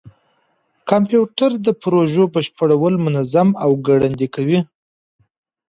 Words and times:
کمپيوټر 0.89 1.51
د 1.65 1.67
پروژو 1.81 2.23
بشپړول 2.33 2.93
منظم 3.05 3.49
او 3.63 3.71
ګړندي 3.87 4.27
کوي. 4.35 4.59